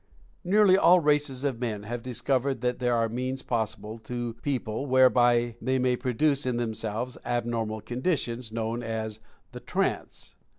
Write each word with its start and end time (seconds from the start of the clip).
Nearly 0.43 0.75
all 0.77 0.99
races 0.99 1.43
of 1.43 1.59
men 1.59 1.83
have 1.83 2.01
discovered 2.01 2.61
that 2.61 2.79
there 2.79 2.95
are 2.95 3.07
means 3.07 3.43
possible 3.43 3.99
to 3.99 4.33
people 4.41 4.87
whereby 4.87 5.57
they 5.61 5.77
may 5.77 5.95
pro 5.95 6.11
duce 6.13 6.47
in 6.47 6.57
themselves 6.57 7.19
abnormal 7.23 7.81
conditions, 7.81 8.51
known 8.51 8.81
as 8.81 9.19
the 9.51 9.59
"trance." 9.59 10.33